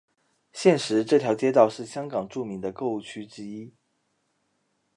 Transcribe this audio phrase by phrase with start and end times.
[0.51, 3.71] 现时这条街道是香港著名的购物区之一。